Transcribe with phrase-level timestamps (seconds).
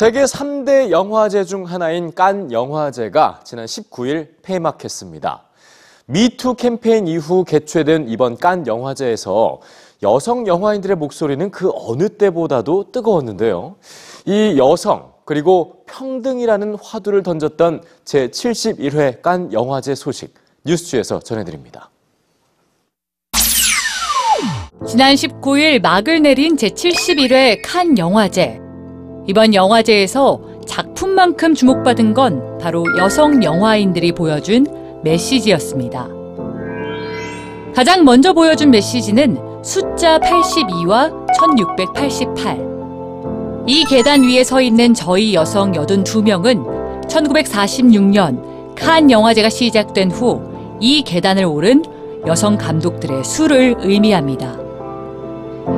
[0.00, 5.42] 세계 3대 영화제 중 하나인 깐 영화제가 지난 19일 폐막했습니다.
[6.06, 9.60] 미투 캠페인 이후 개최된 이번 깐 영화제에서
[10.02, 13.76] 여성 영화인들의 목소리는 그 어느 때보다도 뜨거웠는데요.
[14.24, 20.32] 이 여성 그리고 평등이라는 화두를 던졌던 제71회 깐 영화제 소식
[20.64, 21.90] 뉴스주에서 전해드립니다.
[24.86, 28.69] 지난 19일 막을 내린 제71회 칸 영화제.
[29.26, 34.66] 이번 영화제에서 작품만큼 주목받은 건 바로 여성 영화인들이 보여준
[35.02, 36.08] 메시지였습니다.
[37.74, 42.70] 가장 먼저 보여준 메시지는 숫자 82와 1688.
[43.66, 51.44] 이 계단 위에 서 있는 저희 여성 82명은 1946년 칸 영화제가 시작된 후 이 계단을
[51.44, 51.84] 오른
[52.26, 54.69] 여성 감독들의 수를 의미합니다.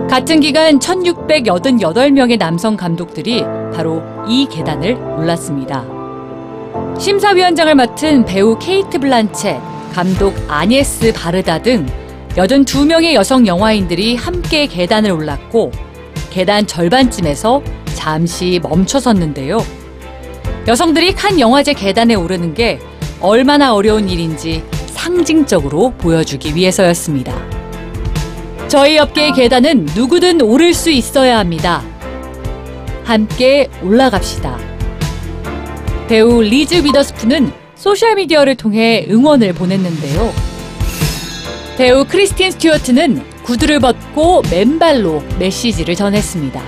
[0.08, 3.44] 같은 기간 1688명의 남성 감독들이
[3.74, 5.84] 바로 이 계단을 올랐습니다.
[6.98, 9.60] 심사위원장을 맡은 배우 케이트 블란쳇,
[9.92, 11.86] 감독 아니에스 바르다 등
[12.36, 15.70] 82명의 여성 영화인들이 함께 계단을 올랐고
[16.30, 17.62] 계단 절반쯤에서
[17.94, 19.58] 잠시 멈춰섰는데요.
[20.66, 22.78] 여성들이 칸 영화제 계단에 오르는 게
[23.20, 27.51] 얼마나 어려운 일인지 상징적으로 보여주기 위해서였습니다.
[28.72, 31.82] 저희 업계의 계단은 누구든 오를 수 있어야 합니다.
[33.04, 34.58] 함께 올라갑시다.
[36.08, 40.32] 배우 리즈 위더스푼은 소셜미디어를 통해 응원을 보냈는데요.
[41.76, 46.62] 배우 크리스틴 스튜어트는 구두를 벗고 맨발로 메시지를 전했습니다.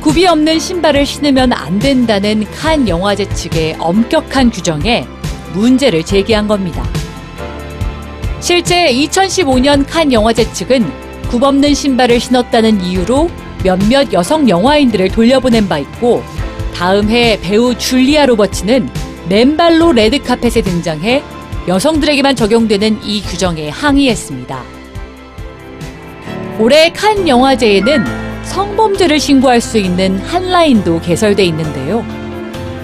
[0.00, 5.04] 굽이 없는 신발을 신으면 안 된다는 칸 영화제 측의 엄격한 규정에
[5.54, 6.84] 문제를 제기한 겁니다.
[8.44, 10.84] 실제 2015년 칸 영화제 측은
[11.30, 13.30] 굽 없는 신발을 신었다는 이유로
[13.62, 16.22] 몇몇 여성 영화인들을 돌려보낸 바 있고
[16.74, 18.86] 다음 해 배우 줄리아 로버츠는
[19.30, 21.22] 맨발로 레드카펫에 등장해
[21.68, 24.62] 여성들에게만 적용되는 이 규정에 항의했습니다.
[26.58, 28.04] 올해 칸 영화제에는
[28.44, 32.04] 성범죄를 신고할 수 있는 한라인도 개설돼 있는데요.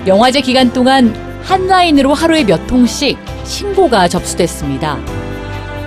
[0.07, 5.20] 영화제 기간 동안 한라인으로 하루에 몇 통씩 신고가 접수됐습니다.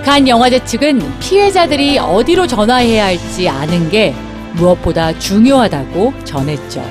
[0.04, 4.14] 간 영화제 측은 피해자들이 어디로 전화해야 할지 아는 게
[4.52, 6.84] 무엇보다 중요하다고 전했죠.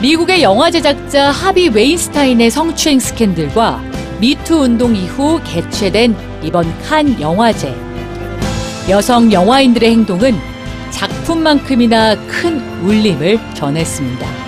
[0.00, 3.82] 미국의 영화 제작자 하비 웨인스타인의 성추행 스캔들과
[4.20, 7.74] 미투 운동 이후 개최된 이번 칸 영화제.
[8.88, 10.38] 여성 영화인들의 행동은
[10.90, 14.43] 작품만큼이나 큰 울림을 전했습니다.